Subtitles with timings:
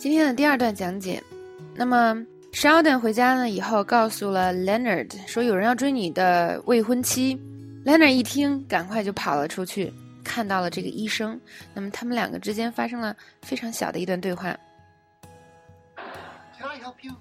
[0.00, 1.22] 今天的第二段讲解，
[1.74, 2.16] 那么
[2.54, 7.38] Sheldon 回家呢以后，告诉了 Leonard 说有人要追你的未婚妻。
[7.84, 9.92] Leonard 一听，赶快就跑了出去，
[10.24, 11.38] 看到了这个医生。
[11.74, 14.58] 那么他们两个之间发生了非常小的一段对话。
[16.58, 17.12] Can I help you?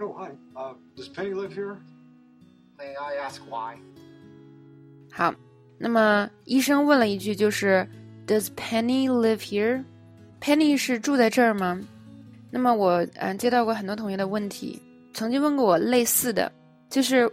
[0.00, 0.32] Oh, hi.
[0.54, 1.78] Uh, does Penny live here?
[2.76, 3.78] May I ask why?
[5.10, 5.34] 好，
[5.78, 7.88] 那么医生问了一句，就是
[8.26, 9.82] Does Penny live here?
[10.40, 11.80] Penny 是住在这儿吗？
[12.50, 14.80] 那么我嗯接到过很多同学的问题，
[15.12, 16.50] 曾经问过我类似的，
[16.88, 17.30] 就是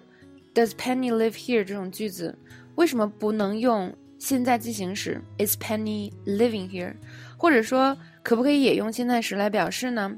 [0.54, 2.38] Does Penny live here 这种句子
[2.76, 6.94] 为什么不能用现在进行时 Is Penny living here？
[7.38, 10.14] 或者说可不可以也用现在时来表示呢？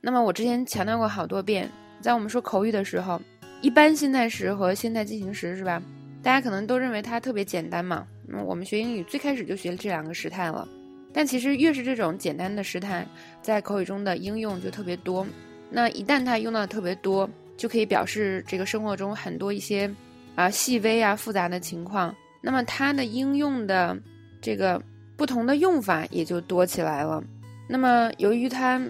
[0.00, 3.20] 那么我之前强调过好多遍，在我们说口语的时候，
[3.60, 5.82] 一般现在时和现在进行时是吧？
[6.22, 8.06] 大家可能都认为它特别简单嘛。
[8.26, 10.66] 那我们学英语最开始就学这两个时态了。
[11.12, 13.06] 但其实越是这种简单的时态，
[13.42, 15.26] 在口语中的应用就特别多。
[15.70, 19.90] 那一旦它用到特别多，就可以表示这个生活中很多一些
[20.34, 22.14] 啊细微啊复杂的情况。
[22.40, 23.96] 那么它的应用的
[24.40, 24.80] 这个
[25.16, 27.22] 不同的用法也就多起来了。
[27.68, 28.80] 那么由于它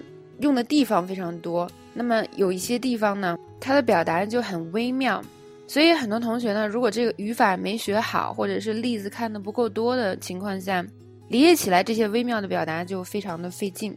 [0.41, 5.23] 用的地方非常多，那么有一些地方呢，它的表达就很微妙。
[5.67, 10.85] 所以很多同学呢，如果这个语法没学好，或者是例子看的不够多的情况下，
[11.31, 13.97] 理解起来这些微妙的表达就非常的费劲，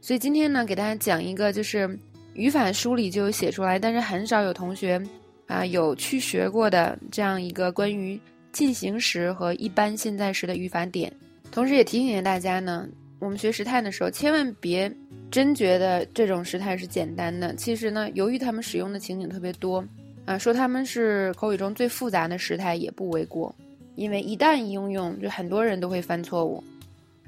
[0.00, 1.96] 所以今天呢，给大家讲一个就是
[2.34, 5.00] 语法书里就有写出来，但是很少有同学
[5.46, 11.12] 啊有去学过的这样一个关于进行时和一般现在时的语法点。
[11.52, 12.88] 同时也提醒一下大家呢，
[13.20, 14.92] 我们学时态的时候，千万别
[15.30, 17.54] 真觉得这种时态是简单的。
[17.54, 19.84] 其实呢，由于他们使用的情景特别多
[20.24, 23.54] 啊，说他们是口语中最复杂的时态也不为过，
[23.94, 26.60] 因为一旦应用，就很多人都会犯错误。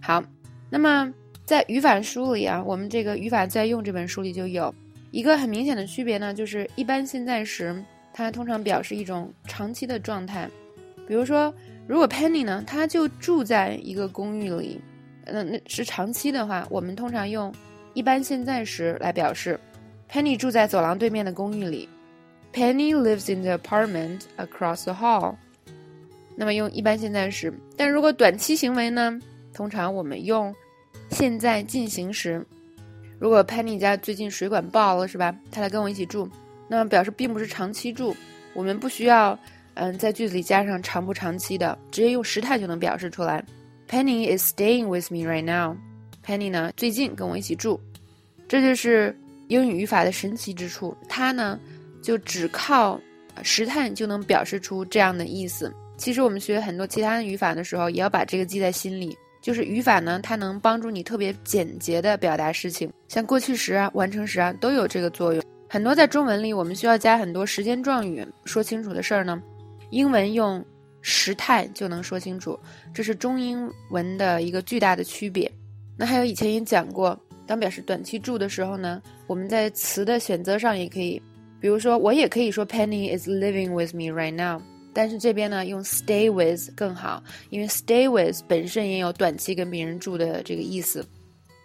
[0.06, 0.22] 好，
[0.69, 1.10] 那么
[1.47, 4.72] 在语法书里啊，我们这个语法在用这本书里就有
[5.10, 10.47] 一个很明显的区别呢，就是一般现在时它通常表示一种长期的状态。
[11.09, 11.53] 比如说，
[11.87, 14.78] 如果 Penny 呢，他就住在一个公寓里，
[15.25, 17.50] 那那是长期的话，我们通常用
[17.94, 19.59] 一般现在时来表示。
[20.12, 21.88] Penny 住在走廊对面的公寓里
[22.53, 25.37] ，Penny lives in the apartment across the hall。
[26.37, 29.19] 那么用一般现在时，但如果短期行为呢？
[29.54, 30.54] 通常我们用
[31.10, 32.44] 现在进行时，
[33.19, 35.34] 如果 Penny 家最近水管爆了，是吧？
[35.50, 36.28] 他来跟我一起住，
[36.69, 38.14] 那么表示并不是长期住，
[38.53, 39.38] 我们不需要
[39.75, 43.44] 嗯在句子里加上长不长期的，直接用时态就能表示出来。
[43.88, 45.76] Penny is staying with me right now。
[46.26, 47.78] Penny 呢最近跟我一起住，
[48.48, 49.16] 这就是
[49.48, 50.97] 英语语法的神奇之处。
[51.09, 51.60] 它呢
[52.03, 53.00] 就只靠
[53.43, 55.72] 时态就能表示出这样的意思。
[55.97, 59.16] 其实我们学很多其他的语法的时候，也要把这个记在心里。
[59.44, 65.44] 就是语法呢，它能帮助你特别简洁的表达事情，像过去时啊、完成时啊都有这个作用。
[65.69, 69.43] 很多在中文里我们需要加很多时间状语说清楚的事儿呢，
[69.91, 70.65] 英文用
[71.03, 72.59] 时态就能说清楚，
[72.94, 75.50] 这是中英文的一个巨大的区别。
[75.94, 77.15] 那还有以前也讲过，
[77.47, 81.21] 当表示短期住的时候呢，我们在词的选择上也可以，
[81.61, 84.62] 比如说我也可以说 Penny is living with me right now。
[84.94, 91.05] 但是这边呢，用 stay with 更好，因为 stay with 本身也有短期跟别人住的这个意思。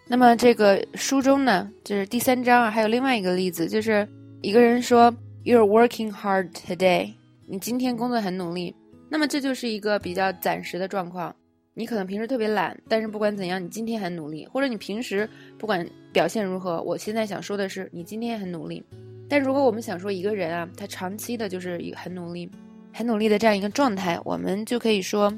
[0.08, 4.06] 那么这个书中呢，就是第三章啊，还有另外一个例子，就是
[4.42, 5.14] 一个人说
[5.44, 7.12] You're working hard today，
[7.46, 8.74] 你今天工作很努力。
[9.08, 11.34] 那么这就是一个比较暂时的状况，
[11.74, 18.82] 你可能平时特别懒，但是不管怎样，你今天很努力，或者你平时不管表现如何，我现在想说的是你今天很努力。
[19.28, 22.50] 但如果我们想说一个人啊，他长期的就是很努力。
[22.92, 25.32] 很努力的这样一个状态，我们就可以说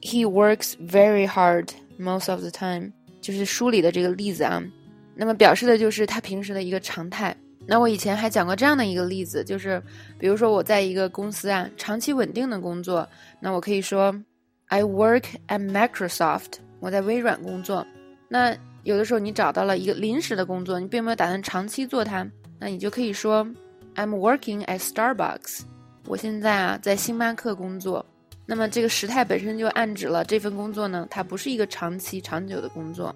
[0.00, 4.62] ，He works very hard most of the time，就是书里的这个例子啊。
[5.14, 7.36] 那么表示的就是他平时的一个常态。
[7.66, 9.82] 那我以前还讲过这样的一个例子，就是
[10.18, 13.06] 比如说我在一个公司啊，长期稳定的工作，
[13.40, 14.14] 那我可以说
[14.68, 17.86] ，I work at Microsoft，我在微软工作。
[18.28, 22.26] 那有的时候你找到了一个临时的工作，你并没有打算长期做它，
[22.58, 23.46] 那你就可以说
[23.96, 25.60] ，I'm working at Starbucks。
[26.08, 28.04] 我现在啊在星巴克工作，
[28.46, 33.14] 那么这个时态本身就暗指了这份工作呢，它不是一个长期长久的工作。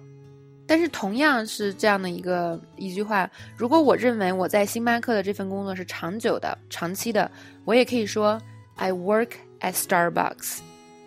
[0.65, 7.29] 但是同样是这样的一个一句话，如果我认为我在星巴克的这份工作是长久的、长期的，
[7.65, 8.39] 我也可以说
[8.75, 9.29] I work
[9.59, 10.59] at Starbucks。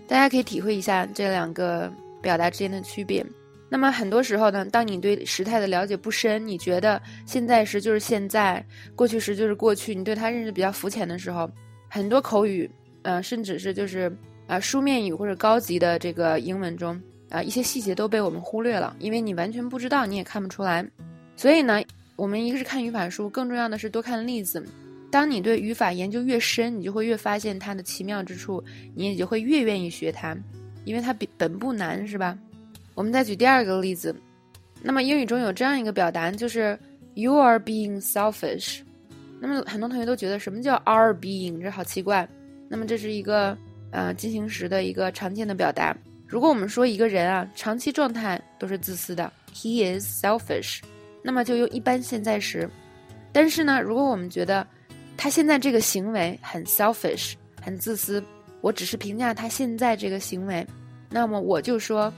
[0.08, 1.90] 大家可以体会一下这两个
[2.20, 3.24] 表达之间的区别。
[3.68, 11.50] 那么很多时候呢，当你对时态的了解不深，你觉得现在时就是现在，过去时就是过去，你对它认识比较肤浅的时候。
[11.88, 12.70] 很多口语，
[13.02, 14.14] 呃，甚至是就是
[14.46, 17.00] 啊书面语或者高级的这个英文中，
[17.30, 20.86] 啊一些细节都被我们忽略了，因为你完全不知道，你也看不出来。
[21.36, 21.82] 所以呢，
[22.16, 24.64] 我们一个是看语法书，更重要的是多看例子。
[25.10, 28.62] 当你对语法研究越深，你就会越发现它的奇妙之处，
[28.94, 30.36] 你也就会越愿意学它，
[30.84, 32.36] 因为它比本不难，是吧？
[32.94, 34.14] 我们再举第二个例子。
[34.82, 36.78] 那么英语中有这样一个表达，就是
[37.14, 38.80] “You are being selfish”。
[39.40, 42.28] 那么很多同学都觉得什么叫 “are being”，这好奇怪。
[42.68, 43.56] 那么这是一个
[43.90, 45.96] 呃进行时的一个常见的表达。
[46.26, 50.80] 如果我们说一个人啊长期状态都是自私的，He is selfish，
[51.22, 52.68] 那么就用一般现在时。
[53.32, 54.66] 但是呢，如果我们觉得
[55.16, 58.22] 他现在这个行为很 selfish，很自私，
[58.60, 60.66] 我只是评价他现在这个行为，
[61.10, 62.12] 那么我就说。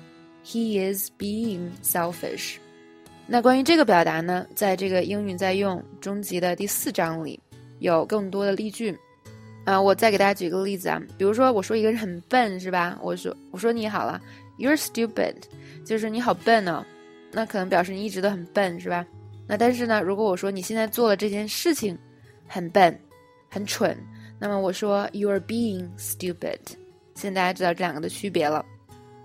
[0.45, 2.55] He is being selfish。
[3.31, 7.39] 那关于这个表达呢，在这个英语在用中级的第四章里
[7.79, 8.99] 有更多的例句。
[9.67, 12.99] 啊，我再给大家举个例子啊，比如说我说一个人很笨，是吧？
[13.03, 14.19] 我说我说你好了
[14.59, 15.35] ，You're stupid，
[15.85, 16.83] 就是你好笨哦。
[17.31, 19.05] 那可能表示你一直都很笨，是吧？
[19.47, 21.99] 那但是呢，如果我说你现在做了这件事情
[22.47, 22.99] 很笨、
[23.51, 23.95] 很蠢，
[24.39, 26.57] 那么我说 You're being stupid。
[27.15, 28.65] 现在大家知道这两个的区别了。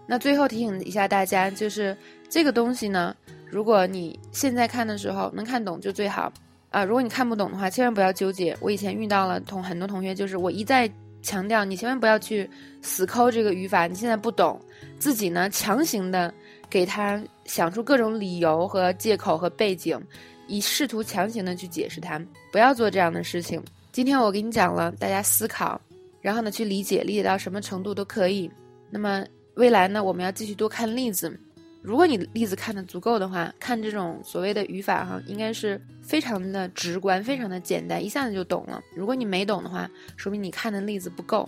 [0.06, 1.96] 那最后提醒一下大家，就是
[2.34, 3.16] 这个东西呢，
[3.46, 6.34] 如果你现在看的时候能看懂就最好
[6.72, 6.84] 啊。
[6.84, 8.58] 如果你看不懂的话，千万不要纠结。
[8.60, 10.92] 我以前遇到了同很多同学，就是我一再
[11.22, 12.50] 强调，你千万不要去
[12.82, 13.86] 死抠这个语法。
[13.86, 14.60] 你现在不懂，
[14.98, 16.34] 自己呢强行的
[16.72, 20.02] 给他想出各种理由和借口和背景，
[20.48, 22.20] 以试图强行的去解释它。
[22.52, 23.64] 不要做这样的事情。
[23.92, 25.80] 今天我给你讲了，大家思考，
[26.20, 28.50] 然后呢去理解，理解到什么程度都可以。
[28.90, 29.24] 那么。
[29.56, 31.40] 未来呢，我们要继续多看例子。
[31.84, 38.82] 如果你例子看的足够的话，看这种所谓的语法哈，应该是非常的直观，非常的简单，一下子就懂了。
[38.96, 41.48] 如果你没懂的话，说明你看的例子不够。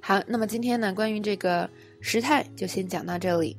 [0.00, 1.68] 好，那么今天呢，关于这个
[2.00, 3.56] 时态就先讲到这里。